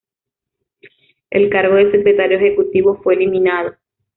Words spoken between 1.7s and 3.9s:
de secretario ejecutivo fue eliminado.